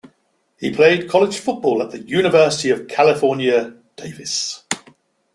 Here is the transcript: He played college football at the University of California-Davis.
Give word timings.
He 0.57 0.73
played 0.73 1.07
college 1.07 1.37
football 1.37 1.83
at 1.83 1.91
the 1.91 2.01
University 2.01 2.71
of 2.71 2.87
California-Davis. 2.87 4.63